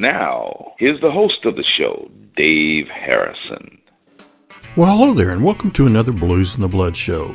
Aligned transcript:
Now, 0.00 0.72
here's 0.78 0.98
the 1.02 1.10
host 1.10 1.44
of 1.44 1.56
the 1.56 1.64
show, 1.76 2.10
Dave 2.34 2.86
Harrison. 2.88 3.78
Well, 4.74 4.96
hello 4.96 5.12
there, 5.12 5.28
and 5.28 5.44
welcome 5.44 5.70
to 5.72 5.86
another 5.86 6.10
Blues 6.10 6.54
in 6.54 6.62
the 6.62 6.68
Blood 6.68 6.96
show. 6.96 7.34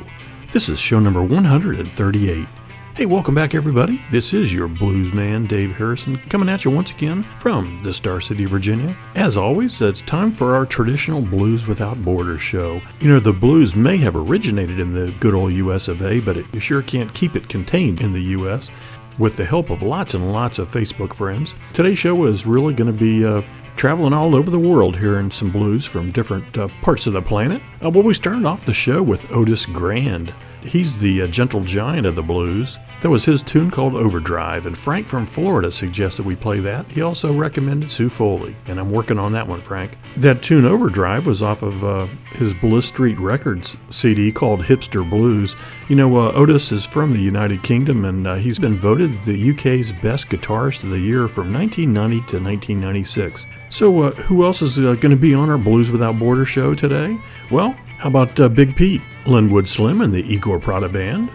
This 0.52 0.68
is 0.68 0.80
show 0.80 0.98
number 0.98 1.22
138. 1.22 2.48
Hey, 2.96 3.06
welcome 3.06 3.36
back, 3.36 3.54
everybody. 3.54 4.00
This 4.10 4.32
is 4.32 4.52
your 4.52 4.66
blues 4.66 5.12
man, 5.12 5.46
Dave 5.46 5.76
Harrison, 5.76 6.16
coming 6.30 6.48
at 6.48 6.64
you 6.64 6.72
once 6.72 6.90
again 6.90 7.22
from 7.22 7.82
the 7.84 7.92
Star 7.92 8.20
City, 8.20 8.46
Virginia. 8.46 8.96
As 9.14 9.36
always, 9.36 9.80
it's 9.80 10.00
time 10.00 10.32
for 10.32 10.56
our 10.56 10.66
traditional 10.66 11.20
Blues 11.20 11.68
Without 11.68 12.02
Borders 12.04 12.40
show. 12.40 12.80
You 13.00 13.10
know, 13.10 13.20
the 13.20 13.32
blues 13.32 13.76
may 13.76 13.96
have 13.98 14.16
originated 14.16 14.80
in 14.80 14.92
the 14.92 15.12
good 15.20 15.34
old 15.34 15.52
US 15.52 15.86
of 15.86 16.02
A, 16.02 16.18
but 16.18 16.38
it, 16.38 16.46
sure 16.60 16.82
can't 16.82 17.14
keep 17.14 17.36
it 17.36 17.48
contained 17.48 18.00
in 18.00 18.12
the 18.12 18.22
US. 18.38 18.70
With 19.18 19.36
the 19.36 19.46
help 19.46 19.70
of 19.70 19.82
lots 19.82 20.12
and 20.12 20.34
lots 20.34 20.58
of 20.58 20.70
Facebook 20.70 21.14
friends, 21.14 21.54
today's 21.72 21.98
show 21.98 22.26
is 22.26 22.44
really 22.44 22.74
going 22.74 22.92
to 22.92 22.98
be 22.98 23.24
uh, 23.24 23.40
traveling 23.74 24.12
all 24.12 24.34
over 24.34 24.50
the 24.50 24.58
world 24.58 24.94
hearing 24.94 25.30
some 25.30 25.50
blues 25.50 25.86
from 25.86 26.10
different 26.10 26.58
uh, 26.58 26.68
parts 26.82 27.06
of 27.06 27.14
the 27.14 27.22
planet. 27.22 27.62
Uh, 27.82 27.88
well, 27.88 28.02
we 28.02 28.12
started 28.12 28.44
off 28.44 28.66
the 28.66 28.74
show 28.74 29.02
with 29.02 29.32
Otis 29.32 29.64
Grand. 29.64 30.34
He's 30.60 30.98
the 30.98 31.22
uh, 31.22 31.28
gentle 31.28 31.62
giant 31.62 32.06
of 32.06 32.14
the 32.14 32.22
blues. 32.22 32.76
That 33.06 33.10
was 33.10 33.24
his 33.24 33.40
tune 33.40 33.70
called 33.70 33.94
Overdrive, 33.94 34.66
and 34.66 34.76
Frank 34.76 35.06
from 35.06 35.26
Florida 35.26 35.70
suggested 35.70 36.26
we 36.26 36.34
play 36.34 36.58
that. 36.58 36.86
He 36.86 37.02
also 37.02 37.32
recommended 37.32 37.88
Sue 37.88 38.08
Foley, 38.08 38.56
and 38.66 38.80
I'm 38.80 38.90
working 38.90 39.16
on 39.16 39.30
that 39.30 39.46
one, 39.46 39.60
Frank. 39.60 39.92
That 40.16 40.42
tune 40.42 40.64
Overdrive 40.64 41.24
was 41.24 41.40
off 41.40 41.62
of 41.62 41.84
uh, 41.84 42.06
his 42.32 42.52
Bliss 42.52 42.86
Street 42.86 43.16
Records 43.20 43.76
CD 43.90 44.32
called 44.32 44.58
Hipster 44.58 45.08
Blues. 45.08 45.54
You 45.86 45.94
know, 45.94 46.16
uh, 46.16 46.32
Otis 46.32 46.72
is 46.72 46.84
from 46.84 47.12
the 47.12 47.20
United 47.20 47.62
Kingdom, 47.62 48.04
and 48.04 48.26
uh, 48.26 48.34
he's 48.34 48.58
been 48.58 48.74
voted 48.74 49.12
the 49.22 49.50
UK's 49.52 49.92
best 49.92 50.28
guitarist 50.28 50.82
of 50.82 50.90
the 50.90 50.98
year 50.98 51.28
from 51.28 51.52
1990 51.52 52.16
to 52.32 52.42
1996. 52.42 53.46
So, 53.68 54.02
uh, 54.02 54.10
who 54.14 54.44
else 54.44 54.62
is 54.62 54.80
uh, 54.80 54.94
going 54.94 55.10
to 55.10 55.16
be 55.16 55.32
on 55.32 55.48
our 55.48 55.58
Blues 55.58 55.92
Without 55.92 56.18
Border 56.18 56.44
show 56.44 56.74
today? 56.74 57.16
Well, 57.52 57.70
how 57.98 58.08
about 58.08 58.40
uh, 58.40 58.48
Big 58.48 58.74
Pete, 58.74 59.02
Linwood 59.26 59.68
Slim, 59.68 60.00
and 60.00 60.12
the 60.12 60.24
Igor 60.24 60.58
Prado 60.58 60.88
Band? 60.88 61.30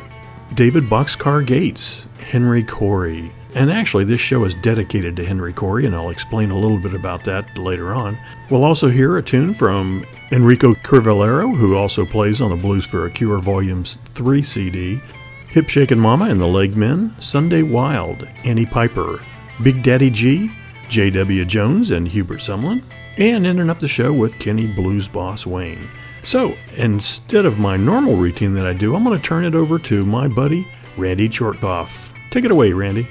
David 0.53 0.83
Boxcar 0.83 1.45
Gates, 1.45 2.05
Henry 2.17 2.61
Correy. 2.61 3.31
And 3.55 3.71
actually, 3.71 4.03
this 4.03 4.19
show 4.19 4.43
is 4.43 4.53
dedicated 4.55 5.15
to 5.15 5.25
Henry 5.25 5.53
Correy, 5.53 5.85
and 5.85 5.95
I'll 5.95 6.09
explain 6.09 6.51
a 6.51 6.57
little 6.57 6.77
bit 6.77 6.93
about 6.93 7.23
that 7.23 7.57
later 7.57 7.93
on. 7.93 8.17
We'll 8.49 8.65
also 8.65 8.89
hear 8.89 9.17
a 9.17 9.23
tune 9.23 9.53
from 9.53 10.05
Enrico 10.31 10.73
Crivellaro, 10.73 11.55
who 11.55 11.75
also 11.75 12.05
plays 12.05 12.41
on 12.41 12.49
the 12.49 12.57
Blues 12.57 12.85
for 12.85 13.05
a 13.05 13.11
Cure 13.11 13.39
Volumes 13.39 13.97
3 14.15 14.43
CD, 14.43 15.01
Hip 15.49 15.69
Shakin' 15.69 15.99
Mama 15.99 16.25
and 16.25 16.39
the 16.39 16.45
Legmen, 16.45 17.13
Sunday 17.21 17.61
Wilde, 17.61 18.27
Annie 18.43 18.65
Piper, 18.65 19.21
Big 19.63 19.83
Daddy 19.83 20.09
G, 20.09 20.49
J.W. 20.89 21.45
Jones 21.45 21.91
and 21.91 22.07
Hubert 22.07 22.39
Sumlin, 22.39 22.83
and 23.17 23.45
ending 23.45 23.69
up 23.69 23.79
the 23.79 23.87
show 23.87 24.11
with 24.11 24.39
Kenny 24.39 24.67
Blues 24.67 25.07
Boss 25.07 25.45
Wayne. 25.45 25.87
So, 26.23 26.55
instead 26.77 27.45
of 27.45 27.57
my 27.57 27.77
normal 27.77 28.15
routine 28.15 28.53
that 28.53 28.65
I 28.65 28.73
do, 28.73 28.95
I'm 28.95 29.03
going 29.03 29.17
to 29.19 29.23
turn 29.23 29.43
it 29.43 29.55
over 29.55 29.79
to 29.79 30.05
my 30.05 30.27
buddy, 30.27 30.67
Randy 30.95 31.27
Chortkoff. 31.27 32.09
Take 32.29 32.45
it 32.45 32.51
away, 32.51 32.73
Randy. 32.73 33.07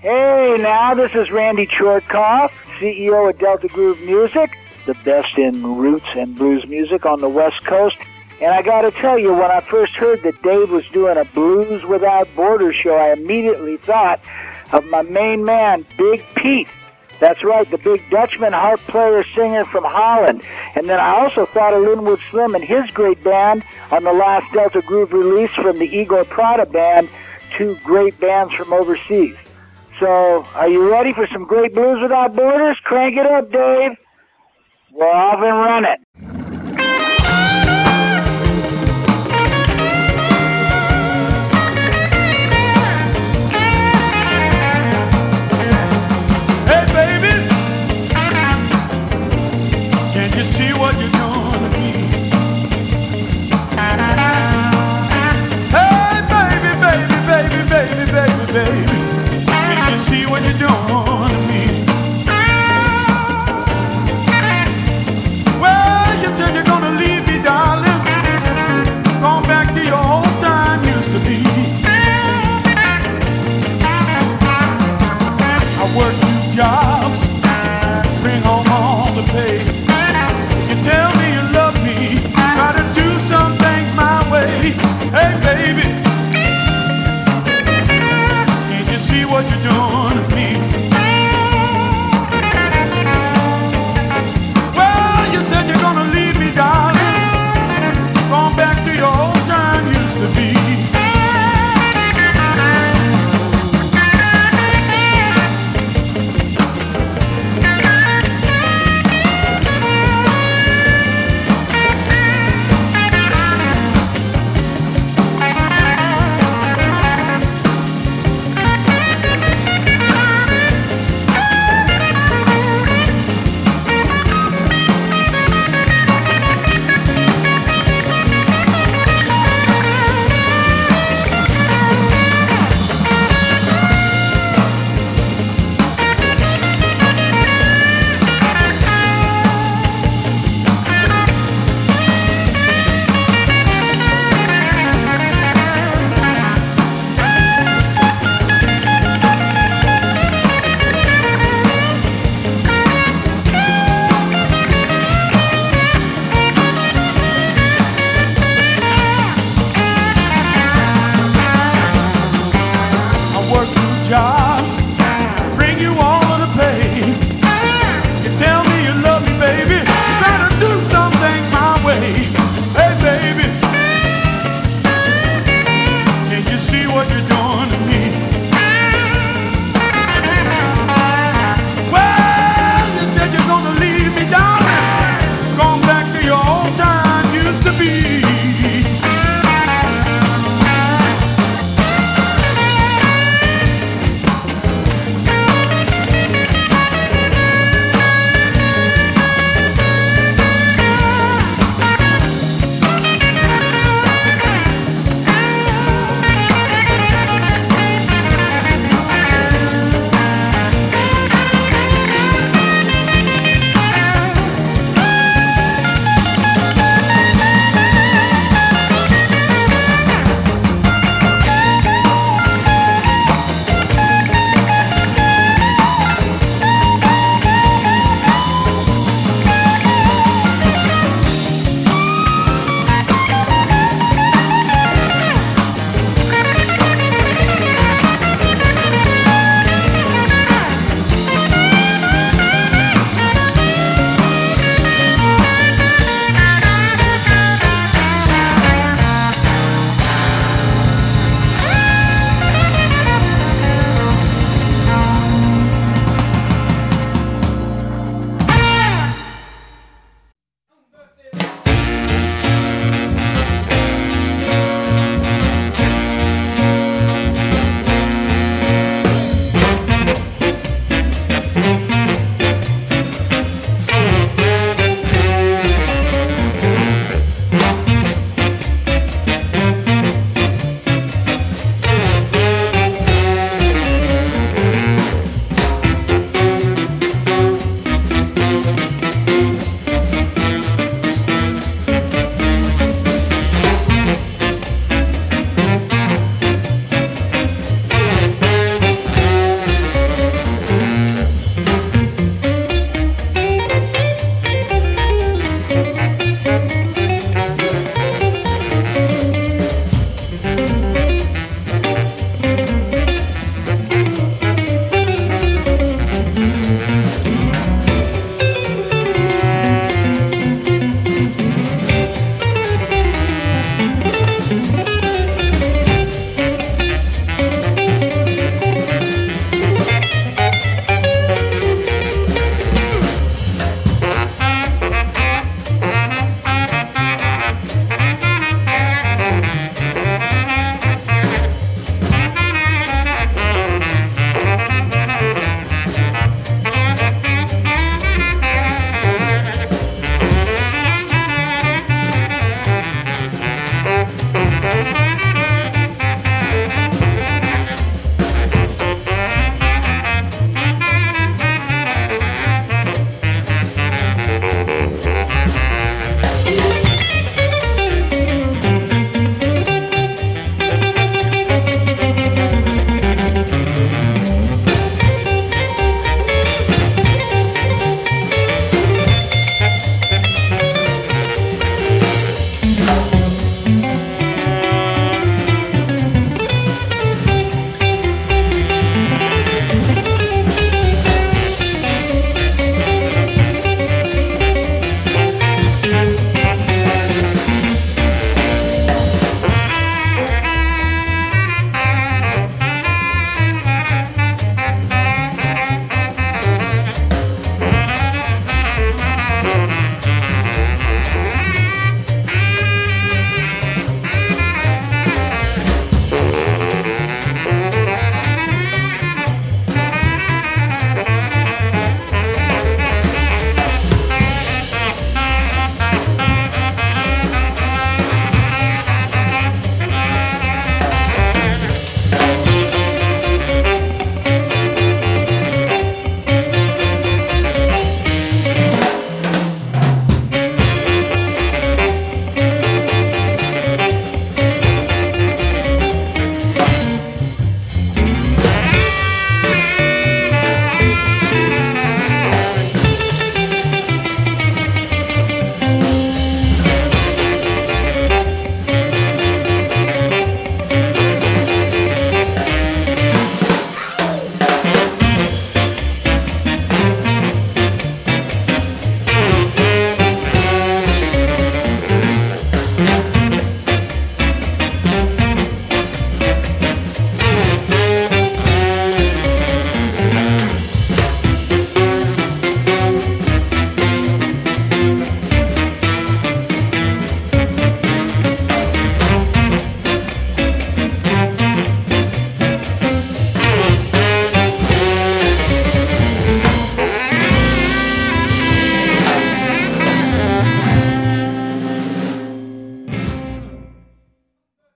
Hey, 0.00 0.56
now 0.58 0.94
this 0.94 1.14
is 1.14 1.30
Randy 1.30 1.66
Chortkoff, 1.66 2.50
CEO 2.78 3.30
of 3.30 3.38
Delta 3.38 3.68
Groove 3.68 4.00
Music, 4.02 4.58
the 4.86 4.94
best 5.04 5.36
in 5.36 5.76
roots 5.76 6.06
and 6.14 6.34
blues 6.34 6.66
music 6.66 7.06
on 7.06 7.20
the 7.20 7.28
West 7.28 7.64
Coast. 7.64 7.98
And 8.40 8.52
I 8.52 8.62
got 8.62 8.82
to 8.82 8.90
tell 8.90 9.18
you, 9.18 9.32
when 9.32 9.50
I 9.50 9.60
first 9.60 9.94
heard 9.94 10.22
that 10.22 10.42
Dave 10.42 10.70
was 10.70 10.86
doing 10.88 11.16
a 11.16 11.24
Blues 11.24 11.84
Without 11.84 12.28
Borders 12.34 12.74
show, 12.76 12.96
I 12.96 13.12
immediately 13.12 13.76
thought 13.76 14.20
of 14.72 14.86
my 14.88 15.02
main 15.02 15.44
man, 15.44 15.86
Big 15.96 16.24
Pete. 16.34 16.68
That's 17.20 17.42
right, 17.44 17.70
the 17.70 17.78
big 17.78 18.02
Dutchman 18.10 18.52
harp 18.52 18.80
player 18.80 19.24
singer 19.34 19.64
from 19.64 19.84
Holland. 19.84 20.42
And 20.74 20.88
then 20.88 20.98
I 20.98 21.10
also 21.22 21.46
thought 21.46 21.72
of 21.72 21.82
Linwood 21.82 22.20
Slim 22.30 22.54
and 22.54 22.64
his 22.64 22.90
great 22.90 23.22
band 23.22 23.64
on 23.90 24.04
the 24.04 24.12
last 24.12 24.52
Delta 24.52 24.80
Groove 24.82 25.12
release 25.12 25.52
from 25.52 25.78
the 25.78 25.86
Igor 25.86 26.24
Prado 26.24 26.64
band, 26.64 27.08
two 27.56 27.76
great 27.84 28.18
bands 28.20 28.52
from 28.54 28.72
overseas. 28.72 29.36
So, 30.00 30.44
are 30.54 30.68
you 30.68 30.90
ready 30.90 31.12
for 31.12 31.26
some 31.32 31.44
great 31.44 31.72
blues 31.72 32.00
without 32.02 32.34
borders? 32.34 32.76
Crank 32.82 33.16
it 33.16 33.26
up, 33.26 33.50
Dave. 33.52 33.92
We're 34.90 35.06
off 35.06 35.40
and 35.42 35.56
running. 35.56 36.23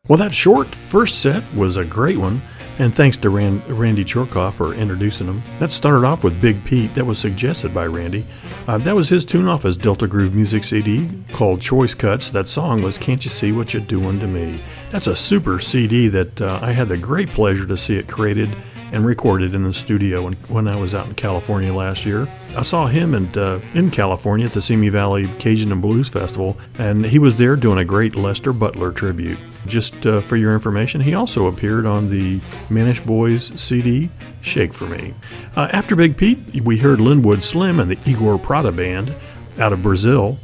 Well, 0.09 0.17
that 0.17 0.33
short 0.33 0.75
first 0.75 1.21
set 1.21 1.45
was 1.53 1.77
a 1.77 1.85
great 1.85 2.17
one, 2.17 2.41
and 2.79 2.95
thanks 2.95 3.19
to 3.19 3.29
Rand, 3.29 3.63
Randy 3.69 4.07
Chortkoff 4.07 4.55
for 4.55 4.73
introducing 4.73 5.27
him. 5.27 5.43
That 5.59 5.71
started 5.71 6.07
off 6.07 6.25
with 6.25 6.41
Big 6.41 6.65
Pete, 6.65 6.95
that 6.95 7.05
was 7.05 7.19
suggested 7.19 7.75
by 7.75 7.85
Randy. 7.85 8.25
Uh, 8.67 8.79
that 8.79 8.97
was 8.97 9.11
his 9.11 9.27
tune 9.27 9.49
off 9.49 9.65
his 9.65 9.77
Delta 9.77 10.07
Groove 10.07 10.35
music 10.35 10.65
CD 10.65 11.11
called 11.35 11.61
Choice 11.61 11.93
Cuts. 11.93 12.31
That 12.31 12.49
song 12.49 12.81
was 12.81 12.97
Can't 12.97 13.23
You 13.23 13.31
See 13.31 13.53
What 13.53 13.75
You're 13.75 13.83
Doing 13.83 14.19
to 14.21 14.27
Me? 14.27 14.59
That's 14.91 15.09
a 15.09 15.15
super 15.15 15.61
CD 15.61 16.09
that 16.09 16.41
uh, 16.41 16.59
I 16.63 16.73
had 16.73 16.89
the 16.89 16.97
great 16.97 17.29
pleasure 17.29 17.67
to 17.67 17.77
see 17.77 17.97
it 17.97 18.09
created 18.09 18.49
and 18.93 19.05
recorded 19.05 19.53
in 19.53 19.63
the 19.63 19.75
studio 19.75 20.23
when, 20.23 20.33
when 20.49 20.69
I 20.69 20.77
was 20.77 20.95
out 20.95 21.07
in 21.07 21.15
California 21.17 21.75
last 21.75 22.07
year. 22.07 22.27
I 22.57 22.63
saw 22.63 22.87
him 22.87 23.13
and, 23.13 23.37
uh, 23.37 23.61
in 23.75 23.91
California 23.91 24.47
at 24.47 24.55
the 24.55 24.63
Simi 24.63 24.89
Valley 24.89 25.29
Cajun 25.39 25.71
and 25.71 25.83
Blues 25.83 26.09
Festival, 26.09 26.57
and 26.79 27.05
he 27.05 27.19
was 27.19 27.37
there 27.37 27.57
doing 27.57 27.77
a 27.77 27.85
great 27.85 28.17
Lester 28.17 28.55
Butler 28.55 28.91
tribute. 28.91 29.39
Just 29.67 30.07
uh, 30.07 30.21
for 30.21 30.37
your 30.37 30.55
information, 30.55 31.01
he 31.01 31.15
also 31.15 31.47
appeared 31.47 31.87
on 31.87 32.11
the 32.11 32.41
Mannish 32.71 33.01
Boys 33.01 33.47
CD, 33.61 34.09
Shake 34.41 34.73
For 34.73 34.87
Me. 34.87 35.15
Uh, 35.57 35.69
after 35.73 35.97
Big 35.97 36.17
Pete, 36.17 36.39
we 36.63 36.79
heard 36.79 37.01
Linwood 37.01 37.43
Slim 37.43 37.81
and 37.81 37.91
the 37.91 37.99
Igor 38.09 38.39
Prado 38.39 38.73
Band 38.73 39.15
out 39.59 39.73
of 39.73 39.83
Brazil. 39.83 40.39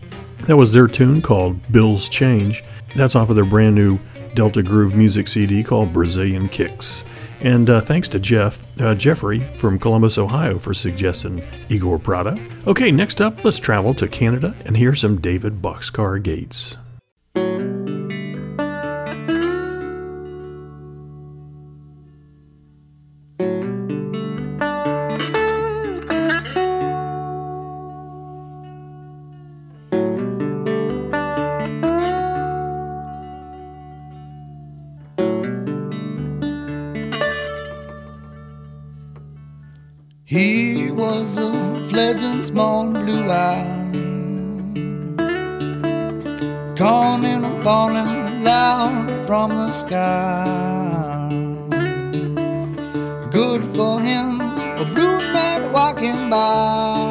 That 0.47 0.57
was 0.57 0.73
their 0.73 0.89
tune 0.89 1.23
called 1.23 1.73
Bill's 1.73 2.09
Change. 2.09 2.63
That's 2.97 3.15
off 3.15 3.31
of 3.31 3.37
their 3.37 3.45
brand 3.45 3.75
new 3.75 3.99
Delta 4.35 4.63
Groove 4.63 4.95
music 4.95 5.29
CD 5.29 5.63
called 5.63 5.93
Brazilian 5.93 6.49
Kicks. 6.49 7.05
And 7.41 7.69
uh, 7.69 7.81
thanks 7.81 8.09
to 8.09 8.19
Jeff, 8.19 8.63
uh, 8.81 8.95
Jeffrey 8.95 9.41
from 9.57 9.79
Columbus, 9.79 10.19
Ohio, 10.19 10.59
for 10.59 10.73
suggesting 10.73 11.43
Igor 11.69 11.99
Prado. 11.99 12.39
Okay, 12.67 12.91
next 12.91 13.21
up, 13.21 13.45
let's 13.45 13.59
travel 13.59 13.95
to 13.95 14.09
Canada 14.09 14.55
and 14.65 14.77
hear 14.77 14.95
some 14.95 15.21
David 15.21 15.61
Boxcar 15.61 16.23
Gates. 16.23 16.77
He 40.35 40.91
was 40.91 41.39
a 41.39 41.53
fledgling 41.91 42.45
small 42.45 42.91
blue 42.91 43.29
eye, 43.29 43.93
and 47.25 47.47
falling 47.63 48.43
loud 48.43 49.07
from 49.29 49.51
the 49.51 49.73
sky. 49.73 51.31
Good 53.31 53.63
for 53.63 54.01
him, 54.01 54.41
a 54.83 54.85
blue 54.93 55.21
man 55.33 55.71
walking 55.73 56.29
by, 56.29 57.04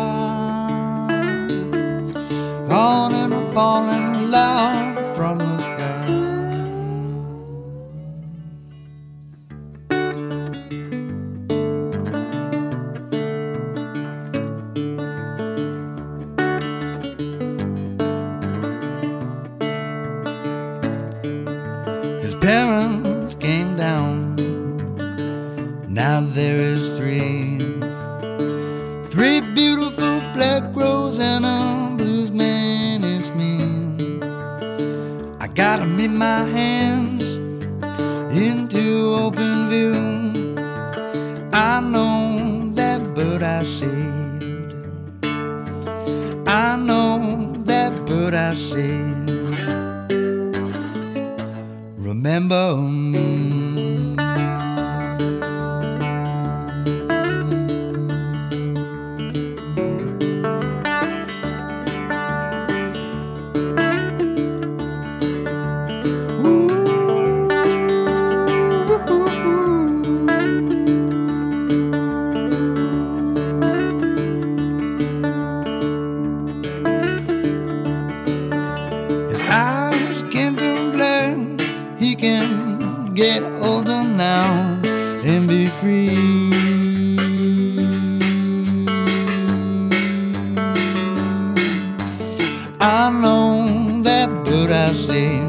I 92.85 93.09
know 93.09 94.01
that 94.03 94.27
bird 94.43 94.69
I 94.69 94.91
see. 94.91 95.39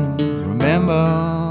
Remember 0.47 1.44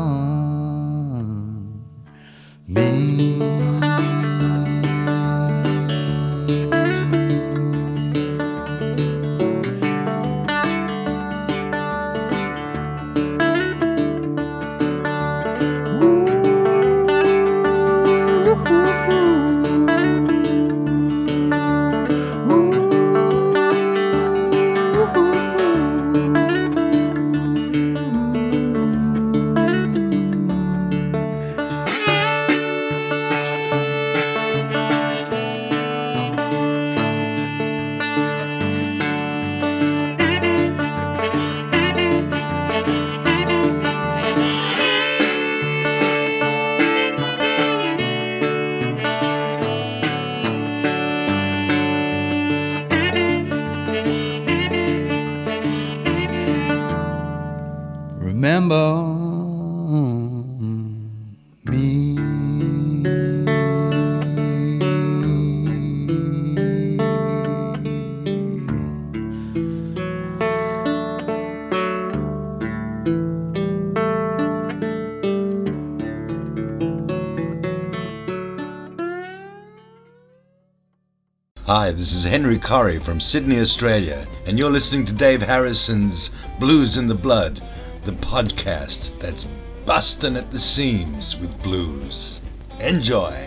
this 82.03 82.11
is 82.11 82.25
Henry 82.25 82.59
Correy 82.59 83.01
from 83.01 83.21
Sydney, 83.21 83.61
Australia, 83.61 84.27
and 84.45 84.59
you're 84.59 84.69
listening 84.69 85.05
to 85.05 85.13
Dave 85.13 85.41
Harrison's 85.41 86.31
Blues 86.59 86.97
in 86.97 87.07
the 87.07 87.15
Blood, 87.15 87.61
the 88.03 88.11
podcast 88.11 89.17
that's 89.21 89.47
busting 89.85 90.35
at 90.35 90.51
the 90.51 90.59
seams 90.59 91.37
with 91.37 91.63
blues. 91.63 92.41
Enjoy! 92.81 93.42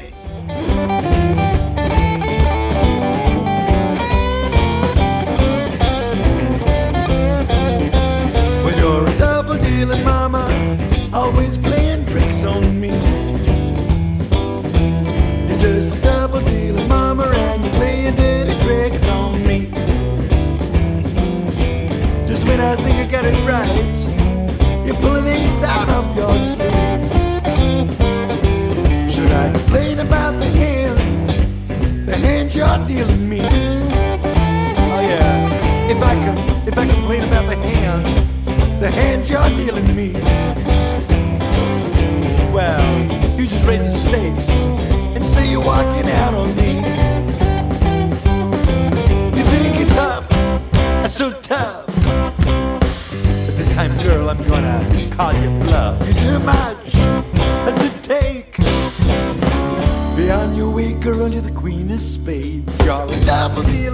It 23.79 24.06
spades. 61.99 62.85
You're 62.85 63.13
a 63.13 63.21
double 63.21 63.63
dealing 63.63 63.86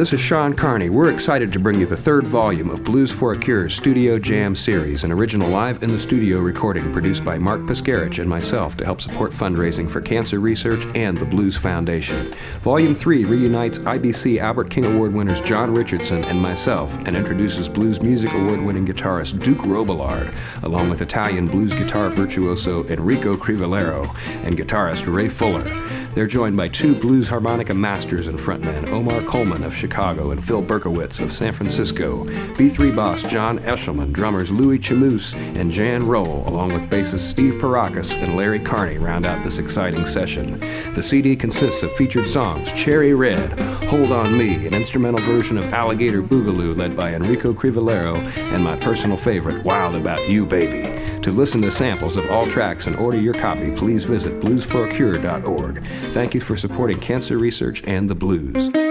this 0.00 0.14
is 0.14 0.20
Sean 0.20 0.54
Carney. 0.54 0.88
We're 0.88 1.10
excited 1.10 1.52
to 1.52 1.58
bring 1.58 1.78
you 1.78 1.84
the 1.84 1.94
third 1.94 2.26
volume 2.26 2.70
of 2.70 2.82
Blues 2.82 3.10
for 3.10 3.34
a 3.34 3.38
Cure's 3.38 3.76
Studio 3.76 4.18
Jam 4.18 4.56
series, 4.56 5.04
an 5.04 5.12
original 5.12 5.50
live 5.50 5.82
in 5.82 5.92
the 5.92 5.98
studio 5.98 6.38
recording 6.38 6.90
produced 6.90 7.22
by 7.22 7.36
Mark 7.36 7.60
Piskarich 7.66 8.18
and 8.18 8.26
myself 8.26 8.78
to 8.78 8.86
help 8.86 9.02
support 9.02 9.30
fundraising 9.30 9.90
for 9.90 10.00
cancer 10.00 10.40
research 10.40 10.86
and 10.94 11.18
the 11.18 11.26
Blues 11.26 11.54
Foundation. 11.54 12.34
Volume 12.62 12.94
3 12.94 13.26
reunites 13.26 13.78
IBC 13.80 14.40
Albert 14.40 14.70
King 14.70 14.86
Award 14.86 15.12
winners 15.12 15.42
John 15.42 15.74
Richardson 15.74 16.24
and 16.24 16.40
myself 16.40 16.96
and 17.04 17.14
introduces 17.14 17.68
Blues 17.68 18.00
Music 18.00 18.32
Award 18.32 18.62
winning 18.62 18.86
guitarist 18.86 19.44
Duke 19.44 19.66
Robillard, 19.66 20.34
along 20.62 20.88
with 20.88 21.02
Italian 21.02 21.46
blues 21.46 21.74
guitar 21.74 22.08
virtuoso 22.08 22.86
Enrico 22.86 23.36
Crivellaro 23.36 24.06
and 24.46 24.56
guitarist 24.56 25.14
Ray 25.14 25.28
Fuller. 25.28 25.68
They're 26.12 26.26
joined 26.26 26.56
by 26.56 26.68
two 26.68 26.94
blues 26.96 27.28
harmonica 27.28 27.72
masters 27.72 28.26
and 28.26 28.36
frontman 28.36 28.90
Omar 28.90 29.22
Coleman 29.22 29.62
of 29.62 29.74
Chicago 29.74 30.32
and 30.32 30.44
Phil 30.44 30.60
Berkowitz 30.60 31.20
of 31.20 31.32
San 31.32 31.52
Francisco, 31.52 32.24
B3 32.54 32.96
boss 32.96 33.22
John 33.22 33.60
Eshelman, 33.60 34.12
drummers 34.12 34.50
Louis 34.50 34.80
Chamoose 34.80 35.34
and 35.34 35.70
Jan 35.70 36.04
Roll, 36.04 36.48
along 36.48 36.72
with 36.72 36.90
bassist 36.90 37.30
Steve 37.30 37.54
Parakis 37.54 38.12
and 38.12 38.36
Larry 38.36 38.58
Carney 38.58 38.98
round 38.98 39.24
out 39.24 39.44
this 39.44 39.58
exciting 39.58 40.04
session. 40.04 40.58
The 40.94 41.02
CD 41.02 41.36
consists 41.36 41.84
of 41.84 41.92
featured 41.92 42.28
songs 42.28 42.72
Cherry 42.72 43.14
Red, 43.14 43.60
Hold 43.88 44.10
On 44.10 44.36
Me, 44.36 44.66
an 44.66 44.74
instrumental 44.74 45.20
version 45.20 45.58
of 45.58 45.72
Alligator 45.72 46.22
Boogaloo 46.22 46.76
led 46.76 46.96
by 46.96 47.14
Enrico 47.14 47.52
Crivellaro, 47.52 48.18
and 48.36 48.64
my 48.64 48.76
personal 48.76 49.16
favorite, 49.16 49.64
Wild 49.64 49.94
About 49.94 50.28
You 50.28 50.44
Baby. 50.44 50.88
To 51.22 51.32
listen 51.32 51.60
to 51.62 51.70
samples 51.70 52.16
of 52.16 52.30
all 52.30 52.46
tracks 52.46 52.86
and 52.86 52.96
order 52.96 53.18
your 53.18 53.34
copy, 53.34 53.70
please 53.72 54.04
visit 54.04 54.40
bluesforacure.org. 54.40 55.84
Thank 56.12 56.34
you 56.34 56.40
for 56.40 56.56
supporting 56.56 56.98
cancer 56.98 57.36
research 57.36 57.82
and 57.84 58.08
the 58.08 58.14
blues. 58.14 58.89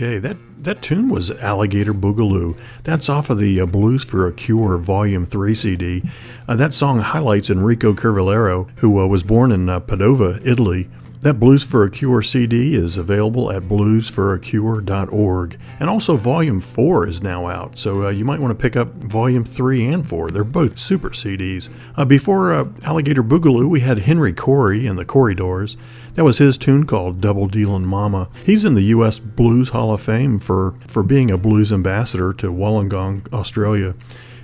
Okay, 0.00 0.18
that, 0.18 0.38
that 0.64 0.80
tune 0.80 1.10
was 1.10 1.30
Alligator 1.30 1.92
Boogaloo. 1.92 2.56
That's 2.84 3.10
off 3.10 3.28
of 3.28 3.36
the 3.36 3.60
uh, 3.60 3.66
Blues 3.66 4.02
for 4.02 4.26
a 4.26 4.32
Cure 4.32 4.78
Volume 4.78 5.26
3 5.26 5.54
CD. 5.54 6.02
Uh, 6.48 6.56
that 6.56 6.72
song 6.72 7.00
highlights 7.00 7.50
Enrico 7.50 7.92
Crivellaro, 7.92 8.70
who 8.76 8.98
uh, 8.98 9.06
was 9.06 9.22
born 9.22 9.52
in 9.52 9.68
uh, 9.68 9.78
Padova, 9.78 10.40
Italy. 10.42 10.88
That 11.20 11.34
Blues 11.34 11.62
for 11.62 11.84
a 11.84 11.90
Cure 11.90 12.22
CD 12.22 12.74
is 12.74 12.96
available 12.96 13.52
at 13.52 13.64
bluesforacure.org. 13.64 15.58
And 15.78 15.90
also, 15.90 16.16
Volume 16.16 16.60
4 16.60 17.08
is 17.08 17.22
now 17.22 17.46
out, 17.46 17.78
so 17.78 18.04
uh, 18.04 18.08
you 18.08 18.24
might 18.24 18.40
want 18.40 18.58
to 18.58 18.62
pick 18.62 18.74
up 18.74 18.94
Volume 18.94 19.44
3 19.44 19.86
and 19.86 20.08
4. 20.08 20.30
They're 20.30 20.44
both 20.44 20.78
super 20.78 21.10
CDs. 21.10 21.68
Uh, 21.94 22.06
before 22.06 22.54
uh, 22.54 22.68
Alligator 22.84 23.22
Boogaloo, 23.22 23.68
we 23.68 23.80
had 23.80 23.98
Henry 23.98 24.32
Correy 24.32 24.88
and 24.88 24.98
the 24.98 25.04
Corridors. 25.04 25.76
That 26.14 26.24
was 26.24 26.38
his 26.38 26.56
tune 26.56 26.86
called 26.86 27.20
Double 27.20 27.48
Dealin' 27.48 27.84
Mama. 27.84 28.30
He's 28.46 28.64
in 28.64 28.74
the 28.74 28.84
U.S. 28.84 29.18
Blues 29.18 29.68
Hall 29.68 29.92
of 29.92 30.00
Fame 30.00 30.38
for, 30.38 30.74
for 30.86 31.02
being 31.02 31.30
a 31.30 31.36
blues 31.36 31.70
ambassador 31.70 32.32
to 32.32 32.50
Wollongong, 32.50 33.30
Australia. 33.30 33.94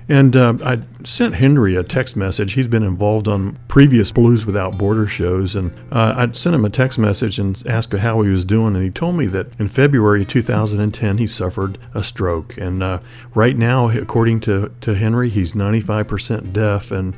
And 0.08 0.36
uh, 0.36 0.54
I 0.64 0.82
sent 1.04 1.34
Henry 1.34 1.74
a 1.74 1.82
text 1.82 2.14
message. 2.14 2.52
He's 2.52 2.68
been 2.68 2.84
involved 2.84 3.26
on 3.26 3.58
previous 3.66 4.12
Blues 4.12 4.46
Without 4.46 4.78
Border 4.78 5.08
shows. 5.08 5.56
And 5.56 5.72
uh, 5.90 6.14
I 6.16 6.30
sent 6.32 6.54
him 6.54 6.64
a 6.64 6.70
text 6.70 6.98
message 6.98 7.38
and 7.38 7.60
asked 7.66 7.92
how 7.92 8.22
he 8.22 8.30
was 8.30 8.44
doing. 8.44 8.76
And 8.76 8.84
he 8.84 8.90
told 8.90 9.16
me 9.16 9.26
that 9.26 9.48
in 9.58 9.68
February 9.68 10.24
2010, 10.24 11.18
he 11.18 11.26
suffered 11.26 11.78
a 11.92 12.04
stroke. 12.04 12.56
And 12.56 12.82
uh, 12.82 13.00
right 13.34 13.56
now, 13.56 13.88
according 13.88 14.40
to, 14.40 14.72
to 14.82 14.94
Henry, 14.94 15.28
he's 15.28 15.52
95% 15.52 16.52
deaf. 16.52 16.92
And 16.92 17.16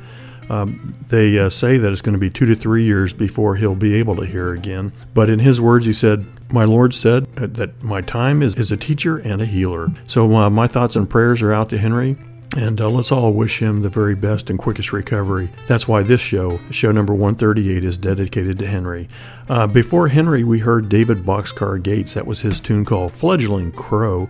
um, 0.49 0.95
they 1.09 1.37
uh, 1.37 1.51
say 1.51 1.77
that 1.77 1.91
it's 1.91 2.01
going 2.01 2.13
to 2.13 2.19
be 2.19 2.31
two 2.31 2.47
to 2.47 2.55
three 2.55 2.85
years 2.85 3.13
before 3.13 3.55
he'll 3.55 3.75
be 3.75 3.93
able 3.95 4.15
to 4.15 4.25
hear 4.25 4.51
again. 4.53 4.91
But 5.13 5.29
in 5.29 5.37
his 5.37 5.61
words, 5.61 5.85
he 5.85 5.93
said, 5.93 6.25
My 6.51 6.65
Lord 6.65 6.95
said 6.95 7.35
that 7.35 7.83
my 7.83 8.01
time 8.01 8.41
is, 8.41 8.55
is 8.55 8.71
a 8.71 8.77
teacher 8.77 9.17
and 9.17 9.43
a 9.43 9.45
healer. 9.45 9.89
So 10.07 10.35
uh, 10.35 10.49
my 10.49 10.65
thoughts 10.65 10.95
and 10.95 11.07
prayers 11.07 11.43
are 11.43 11.53
out 11.53 11.69
to 11.69 11.77
Henry. 11.77 12.17
And 12.57 12.81
uh, 12.81 12.89
let's 12.89 13.11
all 13.11 13.31
wish 13.31 13.61
him 13.61 13.81
the 13.81 13.89
very 13.89 14.15
best 14.15 14.49
and 14.49 14.57
quickest 14.57 14.91
recovery. 14.91 15.51
That's 15.67 15.87
why 15.87 16.01
this 16.01 16.19
show, 16.19 16.59
show 16.71 16.91
number 16.91 17.13
138, 17.13 17.83
is 17.83 17.97
dedicated 17.97 18.57
to 18.59 18.67
Henry. 18.67 19.07
Uh, 19.47 19.67
before 19.67 20.07
Henry, 20.07 20.43
we 20.43 20.59
heard 20.59 20.89
David 20.89 21.25
Boxcar 21.25 21.81
Gates. 21.81 22.15
That 22.15 22.25
was 22.25 22.41
his 22.41 22.59
tune 22.59 22.85
called 22.85 23.11
Fledgling 23.11 23.71
Crow. 23.71 24.27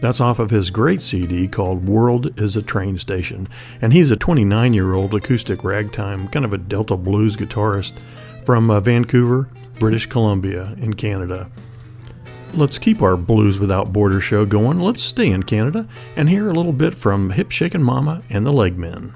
That's 0.00 0.20
off 0.20 0.38
of 0.38 0.48
his 0.48 0.70
great 0.70 1.02
CD 1.02 1.46
called 1.46 1.86
World 1.86 2.40
is 2.40 2.56
a 2.56 2.62
Train 2.62 2.98
Station. 2.98 3.48
And 3.82 3.92
he's 3.92 4.10
a 4.10 4.16
29 4.16 4.72
year 4.72 4.94
old 4.94 5.12
acoustic 5.12 5.62
ragtime, 5.62 6.28
kind 6.28 6.46
of 6.46 6.54
a 6.54 6.58
Delta 6.58 6.96
blues 6.96 7.36
guitarist 7.36 7.92
from 8.46 8.70
uh, 8.70 8.80
Vancouver, 8.80 9.50
British 9.78 10.06
Columbia, 10.06 10.74
in 10.78 10.94
Canada. 10.94 11.50
Let's 12.54 12.78
keep 12.78 13.02
our 13.02 13.16
Blues 13.16 13.58
Without 13.58 13.92
Border 13.92 14.20
show 14.20 14.44
going. 14.46 14.80
Let's 14.80 15.02
stay 15.02 15.30
in 15.30 15.42
Canada 15.42 15.86
and 16.16 16.28
hear 16.28 16.48
a 16.48 16.52
little 16.52 16.72
bit 16.72 16.94
from 16.94 17.30
Hip 17.30 17.50
Shakin' 17.50 17.82
Mama 17.82 18.22
and 18.30 18.44
the 18.44 18.52
Legmen. 18.52 19.14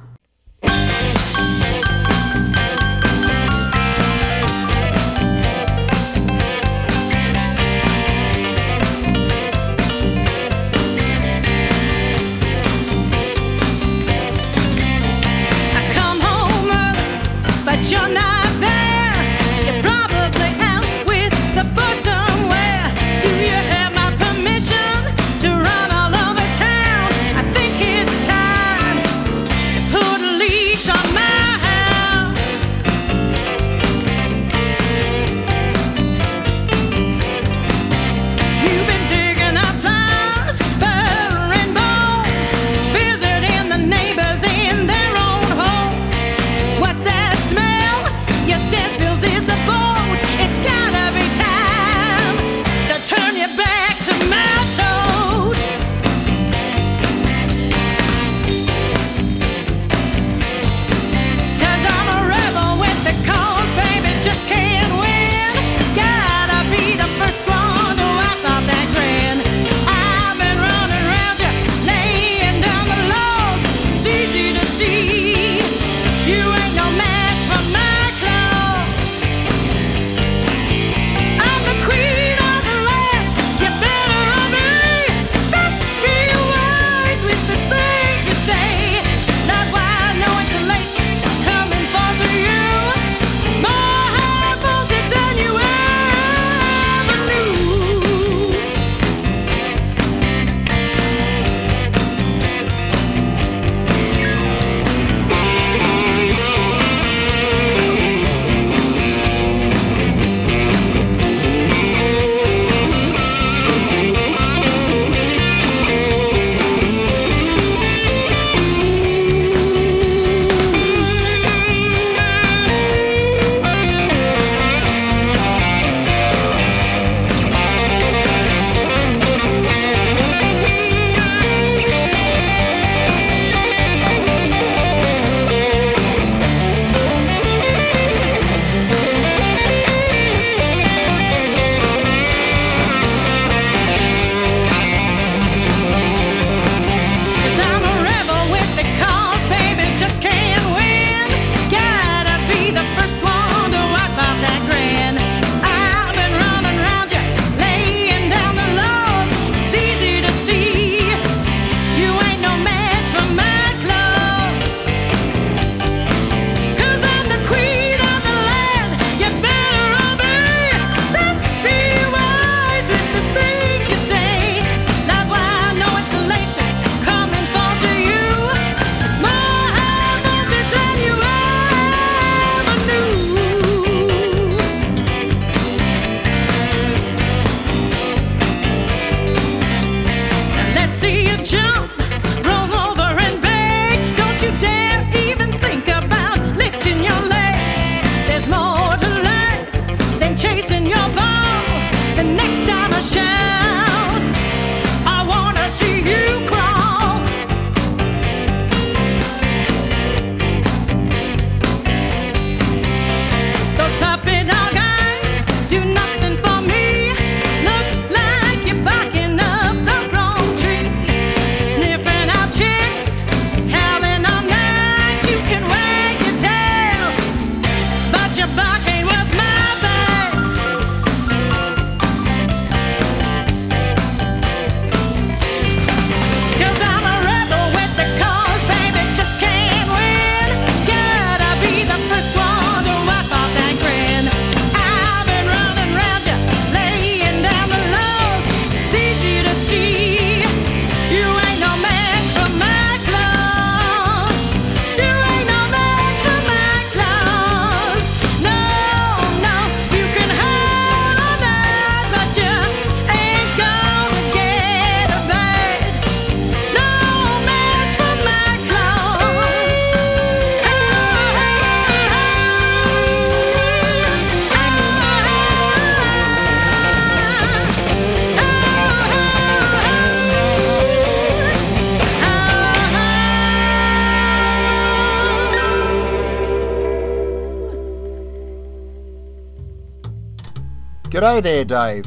G'day 291.22 291.40
there, 291.40 291.64
Dave. 291.64 292.04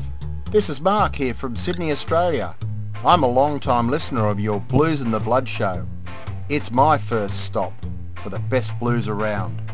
This 0.52 0.70
is 0.70 0.82
Mark 0.82 1.16
here 1.16 1.34
from 1.34 1.56
Sydney, 1.56 1.90
Australia. 1.94 2.54
I'm 3.06 3.24
a 3.24 3.28
long-time 3.28 3.90
listener 3.90 4.28
of 4.28 4.42
your 4.42 4.60
Blues 4.60 5.00
in 5.00 5.10
the 5.10 5.22
Blood 5.22 5.48
show. 5.48 5.88
It's 6.50 6.70
my 6.70 6.98
first 6.98 7.46
stop 7.46 7.72
for 8.22 8.30
the 8.30 8.40
best 8.40 8.78
blues 8.78 9.08
around. 9.08 9.65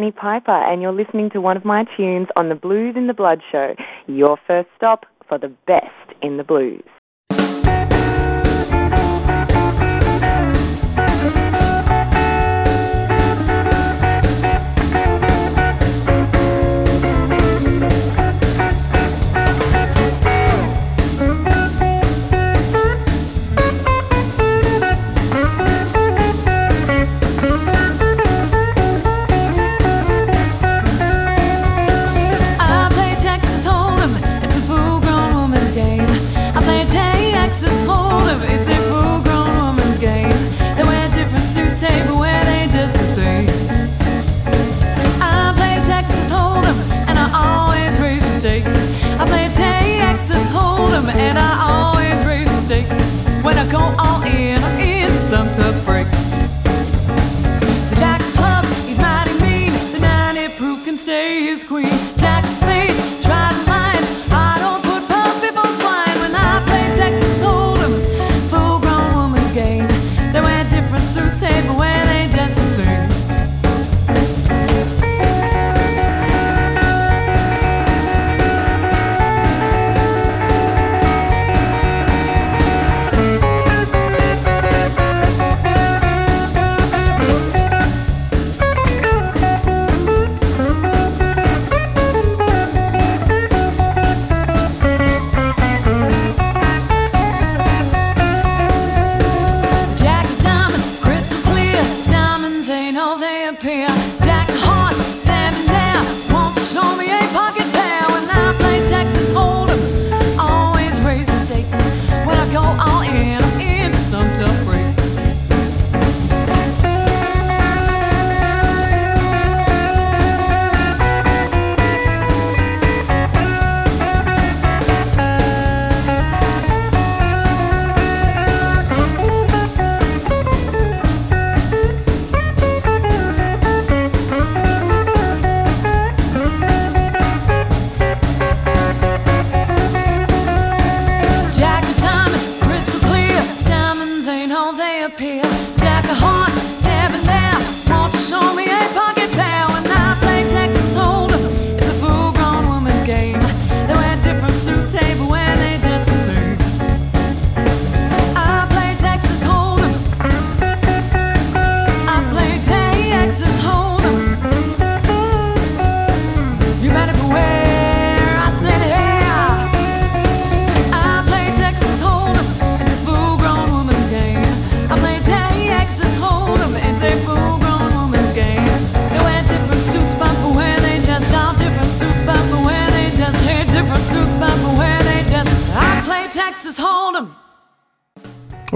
Annie 0.00 0.12
Piper, 0.12 0.50
and 0.50 0.80
you're 0.80 0.94
listening 0.94 1.28
to 1.28 1.42
one 1.42 1.58
of 1.58 1.64
my 1.66 1.84
tunes 1.94 2.28
on 2.34 2.48
the 2.48 2.54
Blues 2.54 2.94
in 2.96 3.06
the 3.06 3.12
Blood 3.12 3.42
show, 3.52 3.74
your 4.06 4.38
first 4.46 4.70
stop 4.74 5.04
for 5.28 5.36
the 5.36 5.52
best 5.66 6.16
in 6.22 6.38
the 6.38 6.42
blues. 6.42 6.82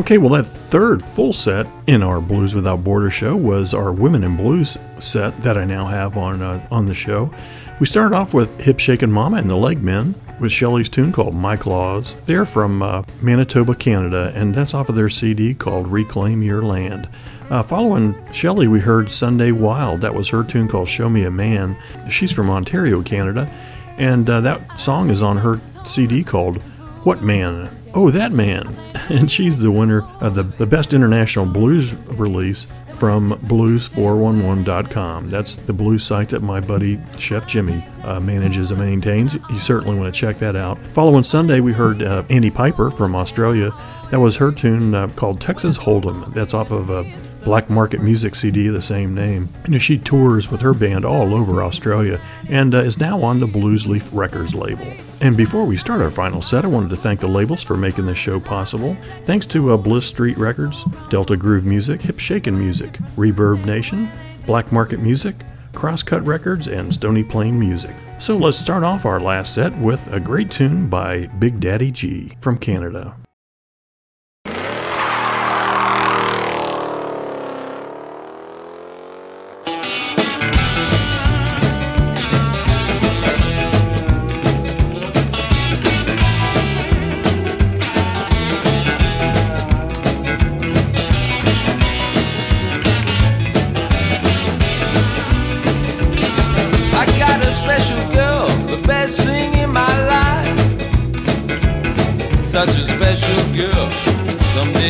Okay, 0.04 0.18
well, 0.18 0.34
that 0.34 0.44
third 0.44 1.02
full 1.02 1.32
set 1.32 1.66
in 1.86 2.02
our 2.02 2.20
Blues 2.20 2.54
Without 2.54 2.84
Border 2.84 3.08
show 3.08 3.34
was 3.34 3.72
our 3.72 3.90
Women 3.90 4.22
in 4.22 4.36
Blues 4.36 4.76
set 4.98 5.34
that 5.40 5.56
I 5.56 5.64
now 5.64 5.86
have 5.86 6.18
on 6.18 6.42
uh, 6.42 6.68
on 6.70 6.84
the 6.84 6.94
show. 6.94 7.32
We 7.80 7.86
started 7.86 8.14
off 8.14 8.34
with 8.34 8.60
Hip 8.60 8.78
Shakin' 8.80 9.10
Mama 9.10 9.38
and 9.38 9.48
the 9.48 9.56
Leg 9.56 9.82
Men 9.82 10.14
with 10.38 10.52
Shelley's 10.52 10.90
tune 10.90 11.10
called 11.10 11.34
My 11.34 11.56
Claws. 11.56 12.14
They're 12.26 12.44
from 12.44 12.82
uh, 12.82 13.04
Manitoba, 13.22 13.74
Canada, 13.76 14.30
and 14.34 14.54
that's 14.54 14.74
off 14.74 14.90
of 14.90 14.94
their 14.94 15.08
CD 15.08 15.54
called 15.54 15.86
Reclaim 15.86 16.42
Your 16.42 16.60
Land. 16.60 17.08
Uh, 17.48 17.62
following 17.62 18.14
Shelley, 18.30 18.68
we 18.68 18.80
heard 18.80 19.10
Sunday 19.10 19.52
Wilde. 19.52 20.02
That 20.02 20.14
was 20.14 20.28
her 20.28 20.44
tune 20.44 20.68
called 20.68 20.88
Show 20.88 21.08
Me 21.08 21.24
a 21.24 21.30
Man. 21.30 21.78
She's 22.10 22.30
from 22.30 22.50
Ontario, 22.50 23.00
Canada, 23.00 23.50
and 23.96 24.28
uh, 24.28 24.42
that 24.42 24.78
song 24.78 25.08
is 25.08 25.22
on 25.22 25.38
her 25.38 25.58
CD 25.86 26.22
called 26.22 26.62
What 27.04 27.22
Man? 27.22 27.70
Oh, 27.94 28.10
That 28.10 28.32
Man. 28.32 28.76
And 29.10 29.30
she's 29.30 29.58
the 29.58 29.70
winner 29.70 30.02
of 30.22 30.34
the, 30.34 30.44
the 30.44 30.64
Best 30.64 30.94
International 30.94 31.44
Blues 31.44 31.92
release 32.08 32.66
from 32.94 33.32
blues411.com. 33.40 35.28
That's 35.28 35.56
the 35.56 35.74
blues 35.74 36.02
site 36.02 36.30
that 36.30 36.40
my 36.40 36.60
buddy 36.60 36.98
Chef 37.18 37.46
Jimmy 37.46 37.84
uh, 38.02 38.18
manages 38.20 38.70
and 38.70 38.80
maintains. 38.80 39.34
You 39.34 39.58
certainly 39.58 39.98
want 39.98 40.14
to 40.14 40.18
check 40.18 40.38
that 40.38 40.56
out. 40.56 40.82
Following 40.82 41.22
Sunday, 41.22 41.60
we 41.60 41.74
heard 41.74 42.02
uh, 42.02 42.24
Annie 42.30 42.50
Piper 42.50 42.90
from 42.90 43.14
Australia. 43.14 43.72
That 44.10 44.20
was 44.20 44.36
her 44.36 44.52
tune 44.52 44.94
uh, 44.94 45.08
called 45.16 45.38
Texas 45.38 45.76
Hold'em. 45.76 46.32
That's 46.32 46.54
off 46.54 46.70
of 46.70 46.88
a 46.88 47.04
Black 47.44 47.68
Market 47.68 48.00
Music 48.00 48.34
CD 48.34 48.68
the 48.68 48.80
same 48.80 49.14
name. 49.14 49.48
And 49.64 49.80
she 49.82 49.98
tours 49.98 50.50
with 50.50 50.60
her 50.62 50.72
band 50.72 51.04
all 51.04 51.34
over 51.34 51.62
Australia 51.62 52.20
and 52.48 52.74
uh, 52.74 52.78
is 52.78 52.98
now 52.98 53.22
on 53.22 53.38
the 53.38 53.46
Blues 53.46 53.86
Leaf 53.86 54.08
Records 54.12 54.54
label. 54.54 54.90
And 55.20 55.36
before 55.36 55.64
we 55.64 55.76
start 55.76 56.00
our 56.00 56.10
final 56.10 56.40
set, 56.40 56.64
I 56.64 56.68
wanted 56.68 56.90
to 56.90 56.96
thank 56.96 57.20
the 57.20 57.28
labels 57.28 57.62
for 57.62 57.76
making 57.76 58.06
this 58.06 58.18
show 58.18 58.40
possible. 58.40 58.96
Thanks 59.24 59.46
to 59.46 59.72
uh, 59.72 59.76
Bliss 59.76 60.06
Street 60.06 60.38
Records, 60.38 60.84
Delta 61.10 61.36
Groove 61.36 61.64
Music, 61.64 62.00
Hip 62.02 62.18
Shakin' 62.18 62.58
Music, 62.58 62.92
Reverb 63.16 63.64
Nation, 63.66 64.10
Black 64.46 64.72
Market 64.72 65.00
Music, 65.00 65.36
Crosscut 65.72 66.26
Records, 66.26 66.68
and 66.68 66.94
Stony 66.94 67.22
Plain 67.22 67.58
Music. 67.58 67.94
So 68.18 68.36
let's 68.36 68.58
start 68.58 68.84
off 68.84 69.04
our 69.04 69.20
last 69.20 69.54
set 69.54 69.76
with 69.78 70.10
a 70.12 70.20
great 70.20 70.50
tune 70.50 70.88
by 70.88 71.26
Big 71.38 71.60
Daddy 71.60 71.90
G 71.90 72.36
from 72.40 72.56
Canada. 72.56 73.14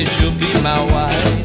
She'll 0.05 0.33
be 0.33 0.53
my 0.63 0.81
wife. 0.93 1.45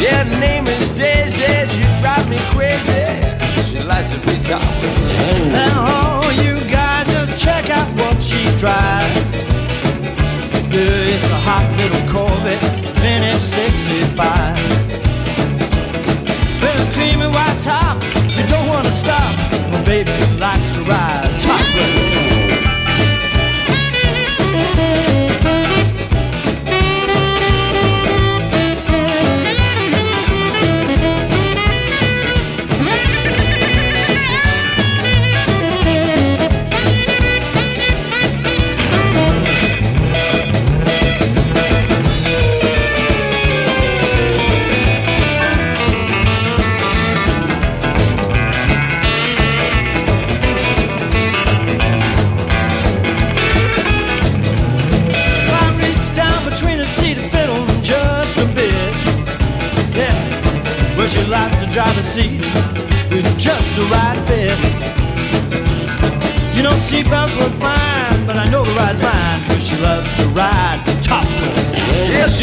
Yeah, 0.00 0.22
name 0.40 0.66
is 0.66 0.88
Daisy, 0.90 1.46
she 1.72 1.82
drives 2.00 2.28
me 2.28 2.38
crazy. 2.50 3.04
nice 3.86 4.10
to 4.10 4.18
be 4.18 4.34
topless. 4.48 4.94
Now 5.52 5.76
all 5.94 6.32
you 6.32 6.60
guys 6.70 7.06
just 7.06 7.38
check 7.38 7.70
out 7.70 7.88
what 7.98 8.22
she 8.22 8.42
drives. 8.58 9.20
Yeah, 10.74 11.14
it's 11.14 11.28
a 11.30 11.40
hot 11.46 11.66
little 11.78 12.04
Corvette, 12.12 12.62
vintage 13.00 13.40
65. 13.40 14.58
With 16.60 16.84
a 16.84 16.92
creamy 16.92 17.28
white 17.28 17.60
top, 17.62 18.02
you 18.36 18.44
don't 18.46 18.68
wanna 18.68 18.90
stop. 18.90 19.32
My 19.70 19.82
baby 19.84 20.12
likes 20.38 20.70
to 20.70 20.82
ride 20.82 21.13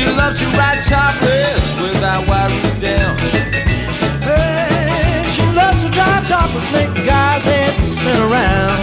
she 0.02 0.10
loves 0.16 0.40
to 0.40 0.46
ride 0.58 0.82
topless 0.90 1.62
with 1.80 1.94
that 2.02 2.26
white 2.28 2.50
roof 2.50 2.82
down. 2.82 3.18
Hey, 4.26 5.30
she 5.30 5.44
loves 5.54 5.84
to 5.84 5.90
drive 5.92 6.28
topless, 6.28 6.66
make 6.72 6.90
guys' 7.06 7.44
heads 7.44 7.84
spin 7.96 8.18
around. 8.26 8.82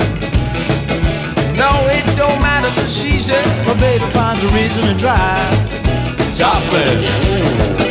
No, 1.57 1.71
it 1.91 2.07
don't 2.17 2.41
matter 2.41 2.71
the 2.81 2.87
season. 2.87 3.43
My 3.67 3.75
baby 3.81 4.07
finds 4.13 4.45
a 4.45 4.49
reason 4.55 4.83
to 4.85 4.95
drive 4.95 6.39
topless. 6.39 7.88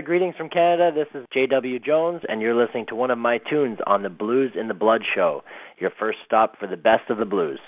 Greetings 0.00 0.34
from 0.36 0.50
Canada. 0.50 0.90
This 0.94 1.08
is 1.18 1.26
J.W. 1.32 1.78
Jones, 1.78 2.20
and 2.28 2.40
you're 2.40 2.54
listening 2.54 2.86
to 2.88 2.94
one 2.94 3.10
of 3.10 3.18
my 3.18 3.38
tunes 3.38 3.78
on 3.86 4.02
the 4.02 4.10
Blues 4.10 4.52
in 4.58 4.68
the 4.68 4.74
Blood 4.74 5.02
show, 5.14 5.42
your 5.78 5.90
first 5.98 6.18
stop 6.24 6.58
for 6.58 6.66
the 6.66 6.76
best 6.76 7.08
of 7.08 7.18
the 7.18 7.24
blues. 7.24 7.60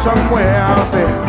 Somewhere 0.00 0.56
out 0.56 0.90
there. 0.92 1.20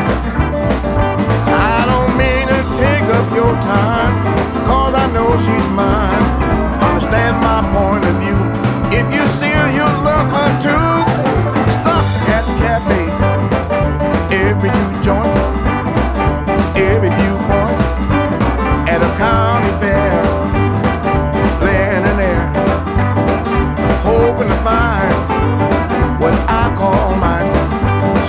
I 1.51 1.84
don't 1.91 2.15
mean 2.15 2.47
to 2.47 2.59
take 2.80 3.03
up 3.11 3.28
your 3.36 3.51
time, 3.59 4.15
cause 4.63 4.95
I 4.95 5.11
know 5.11 5.36
she's 5.36 5.67
mine. 5.76 6.24
Understand 6.80 7.36
my 7.43 7.59
point 7.76 8.05
of 8.07 8.15
view. 8.24 8.39
If 8.97 9.13
you 9.13 9.28
see 9.28 9.51
her, 9.51 9.69
you'll 9.76 9.99
love 10.07 10.32
her 10.32 10.49
too. 10.63 10.88
Stop 11.84 12.07
at 12.32 12.47
the 12.47 12.55
cafe, 12.63 13.01
every 14.32 14.69
juke 14.72 15.03
joint, 15.03 15.51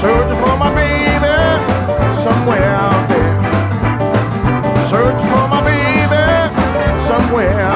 Searching 0.02 0.34
for 0.34 0.56
my 0.58 0.74
baby 0.74 2.12
somewhere 2.12 2.74
out 2.74 3.08
there. 3.08 4.82
Searching 4.82 5.30
for 5.30 5.46
my 5.46 5.62
baby 5.62 6.98
somewhere 7.00 7.71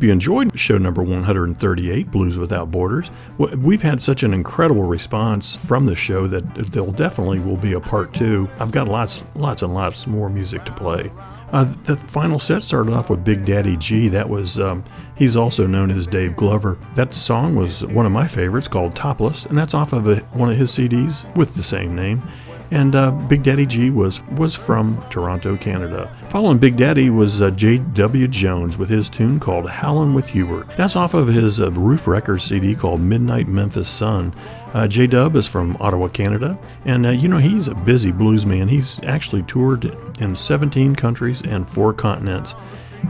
hope 0.00 0.06
you 0.06 0.12
enjoyed 0.12 0.58
show 0.58 0.78
number 0.78 1.02
138, 1.02 2.10
Blues 2.10 2.38
Without 2.38 2.70
Borders. 2.70 3.10
We've 3.36 3.82
had 3.82 4.00
such 4.00 4.22
an 4.22 4.32
incredible 4.32 4.84
response 4.84 5.56
from 5.56 5.84
this 5.84 5.98
show 5.98 6.26
that 6.26 6.54
there 6.72 6.86
definitely 6.86 7.38
will 7.38 7.58
be 7.58 7.74
a 7.74 7.80
part 7.80 8.14
two. 8.14 8.48
I've 8.58 8.72
got 8.72 8.88
lots, 8.88 9.22
lots 9.34 9.60
and 9.60 9.74
lots 9.74 10.06
more 10.06 10.30
music 10.30 10.64
to 10.64 10.72
play. 10.72 11.12
Uh, 11.52 11.70
the 11.84 11.98
final 11.98 12.38
set 12.38 12.62
started 12.62 12.94
off 12.94 13.10
with 13.10 13.22
Big 13.24 13.44
Daddy 13.44 13.76
G. 13.76 14.08
That 14.08 14.26
was, 14.26 14.58
um, 14.58 14.82
he's 15.16 15.36
also 15.36 15.66
known 15.66 15.90
as 15.90 16.06
Dave 16.06 16.34
Glover. 16.34 16.78
That 16.94 17.12
song 17.12 17.54
was 17.54 17.84
one 17.84 18.06
of 18.06 18.12
my 18.12 18.26
favorites 18.26 18.68
called 18.68 18.96
Topless, 18.96 19.44
and 19.44 19.58
that's 19.58 19.74
off 19.74 19.92
of 19.92 20.08
a, 20.08 20.16
one 20.32 20.50
of 20.50 20.56
his 20.56 20.70
CDs 20.70 21.30
with 21.36 21.54
the 21.54 21.62
same 21.62 21.94
name. 21.94 22.22
And 22.70 22.94
uh, 22.94 23.10
Big 23.10 23.42
Daddy 23.42 23.66
G 23.66 23.90
was 23.90 24.22
was 24.28 24.54
from 24.54 25.02
Toronto, 25.10 25.56
Canada. 25.56 26.14
Following 26.30 26.58
Big 26.58 26.76
Daddy 26.76 27.10
was 27.10 27.42
uh, 27.42 27.50
J.W. 27.50 28.28
Jones 28.28 28.78
with 28.78 28.88
his 28.88 29.08
tune 29.08 29.40
called 29.40 29.68
Howlin' 29.68 30.14
with 30.14 30.28
Hubert. 30.28 30.68
That's 30.76 30.94
off 30.94 31.14
of 31.14 31.26
his 31.26 31.60
uh, 31.60 31.72
Roof 31.72 32.06
Records 32.06 32.44
CD 32.44 32.76
called 32.76 33.00
Midnight 33.00 33.48
Memphis 33.48 33.88
Sun. 33.88 34.32
Uh, 34.72 34.86
J 34.86 35.08
Dub 35.08 35.34
is 35.34 35.48
from 35.48 35.76
Ottawa, 35.80 36.06
Canada, 36.06 36.56
and 36.84 37.06
uh, 37.06 37.10
you 37.10 37.28
know 37.28 37.38
he's 37.38 37.66
a 37.66 37.74
busy 37.74 38.12
blues 38.12 38.46
man. 38.46 38.68
He's 38.68 39.00
actually 39.02 39.42
toured 39.42 39.86
in 40.20 40.36
17 40.36 40.94
countries 40.94 41.42
and 41.42 41.68
four 41.68 41.92
continents, 41.92 42.54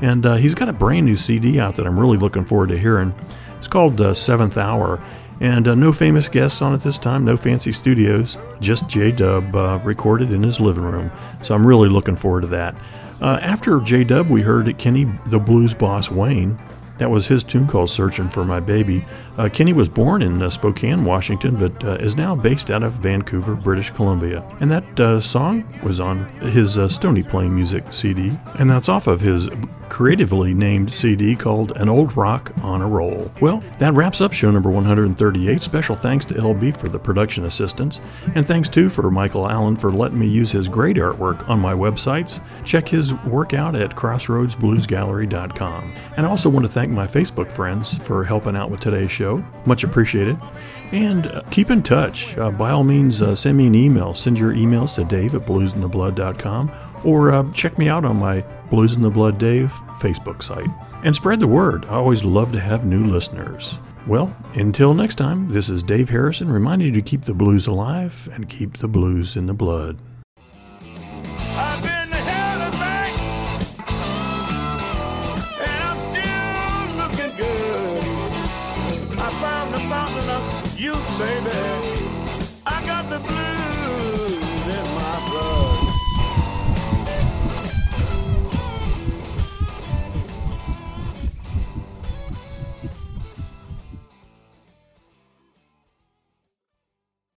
and 0.01 0.25
uh, 0.25 0.37
he's 0.37 0.55
got 0.55 0.71
a 0.71 0.73
brand 0.73 1.05
new 1.05 1.17
CD 1.17 1.61
out 1.61 1.77
that 1.77 1.87
I'm 1.87 2.01
really 2.01 2.17
looking 2.17 2.47
forward 2.47 2.71
to 2.71 2.79
hearing. 2.79 3.15
It's 3.59 3.69
called 3.69 4.01
uh, 4.01 4.15
Seventh 4.15 4.57
Hour, 4.57 5.05
and 5.41 5.67
uh, 5.67 5.75
no 5.75 5.93
famous 5.93 6.29
guests 6.29 6.61
on 6.63 6.75
it 6.75 6.83
this 6.83 6.99
time, 6.99 7.25
no 7.25 7.37
fancy 7.37 7.73
studios, 7.73 8.37
just 8.61 8.89
J 8.89 9.11
Dub 9.11 9.57
uh, 9.57 9.81
recorded 9.83 10.33
in 10.33 10.43
his 10.43 10.61
living 10.61 10.85
room. 10.85 11.11
So 11.43 11.55
I'm 11.55 11.67
really 11.67 11.89
looking 11.89 12.17
forward 12.17 12.43
to 12.43 12.47
that. 12.49 12.75
Uh, 13.23 13.39
after 13.43 13.81
J 13.81 14.05
Dub, 14.05 14.29
we 14.29 14.43
heard 14.43 14.77
Kenny 14.79 15.07
the 15.27 15.39
Blues 15.39 15.75
Boss 15.75 16.11
Wayne 16.11 16.59
That 16.99 17.11
was 17.11 17.27
his 17.27 17.43
tune 17.43 17.67
called 17.67 17.89
Searching 17.89 18.29
for 18.29 18.45
My 18.45 18.61
Baby. 18.61 19.05
Uh, 19.41 19.49
Kenny 19.49 19.73
was 19.73 19.89
born 19.89 20.21
in 20.21 20.43
uh, 20.43 20.51
Spokane, 20.51 21.03
Washington, 21.03 21.57
but 21.57 21.83
uh, 21.83 21.95
is 21.95 22.15
now 22.15 22.35
based 22.35 22.71
out 22.71 22.83
of 22.83 22.93
Vancouver, 22.93 23.55
British 23.55 23.89
Columbia. 23.89 24.45
And 24.61 24.71
that 24.71 25.01
uh, 25.01 25.19
song 25.23 25.65
was 25.83 25.99
on 25.99 26.27
his 26.53 26.77
uh, 26.77 26.91
Stony 26.91 27.23
Plain 27.23 27.55
Music 27.55 27.91
CD, 27.91 28.33
and 28.59 28.69
that's 28.69 28.91
off 28.91 29.07
of 29.07 29.23
his 29.23 29.49
creatively 29.89 30.53
named 30.55 30.93
CD 30.93 31.35
called 31.35 31.73
An 31.73 31.89
Old 31.89 32.17
Rock 32.17 32.53
on 32.63 32.81
a 32.83 32.87
Roll. 32.87 33.33
Well, 33.41 33.65
that 33.79 33.95
wraps 33.95 34.21
up 34.21 34.33
show 34.33 34.51
number 34.51 34.71
138. 34.71 35.63
Special 35.63 35.97
thanks 35.97 36.27
to 36.27 36.35
LB 36.35 36.77
for 36.77 36.91
the 36.91 36.99
production 36.99 37.47
assistance, 37.47 38.01
and 38.35 38.47
thanks 38.47 38.69
too 38.69 38.91
for 38.91 39.11
Michael 39.11 39.51
Allen 39.51 39.77
for 39.77 39.91
letting 39.91 40.19
me 40.19 40.29
use 40.29 40.53
his 40.53 40.69
great 40.69 40.97
artwork 40.97 41.49
on 41.49 41.59
my 41.59 41.73
websites. 41.73 42.43
Check 42.65 42.89
his 42.89 43.15
work 43.25 43.55
out 43.55 43.75
at 43.75 43.97
crossroadsbluesgallery.com. 43.97 45.93
And 46.17 46.27
I 46.27 46.29
also 46.29 46.51
want 46.51 46.67
to 46.67 46.73
thank 46.73 46.91
my 46.93 47.07
Facebook 47.07 47.51
friends 47.51 47.95
for 47.95 48.25
helping 48.25 48.55
out 48.55 48.71
with 48.71 48.81
today's 48.81 49.11
show. 49.11 49.30
Much 49.67 49.85
appreciated. 49.85 50.37
And 50.93 51.27
uh, 51.27 51.43
keep 51.51 51.71
in 51.71 51.83
touch. 51.83 52.37
Uh, 52.37 52.51
by 52.51 52.71
all 52.71 52.85
means, 52.85 53.23
uh, 53.23 53.35
send 53.35 53.57
me 53.57 53.67
an 53.67 53.75
email. 53.75 54.15
Send 54.15 54.39
your 54.39 54.53
emails 54.53 54.95
to 54.97 55.05
dave 55.05 55.35
at 55.35 55.43
bluzndablood.com 55.43 56.71
or 57.05 57.33
uh, 57.33 57.53
check 57.53 57.79
me 57.79 57.89
out 57.89 58.05
on 58.05 58.19
my 58.19 58.43
Blues 58.71 58.95
in 58.95 59.03
the 59.03 59.11
Blood 59.11 59.39
Dave 59.39 59.71
Facebook 59.99 60.43
site. 60.43 60.69
And 61.05 61.15
spread 61.15 61.41
the 61.41 61.47
word. 61.47 61.85
I 61.87 61.95
always 61.95 62.25
love 62.25 62.53
to 62.53 62.61
have 62.61 62.85
new 62.85 63.05
listeners. 63.05 63.79
Well, 64.07 64.35
until 64.55 64.95
next 64.95 65.17
time, 65.17 65.53
this 65.53 65.69
is 65.69 65.83
Dave 65.83 66.09
Harrison 66.09 66.51
reminding 66.51 66.89
you 66.89 66.95
to 66.95 67.03
keep 67.03 67.23
the 67.23 67.35
blues 67.35 67.67
alive 67.67 68.29
and 68.33 68.49
keep 68.49 68.79
the 68.79 68.89
blues 68.89 69.37
in 69.37 69.47
the 69.47 69.55
blood. 69.55 69.99